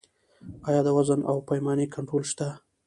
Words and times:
آیا 0.67 0.81
د 0.85 0.89
وزن 0.97 1.19
او 1.29 1.35
پیمانې 1.49 1.85
کنټرول 1.95 2.23
شته؟ 2.31 2.47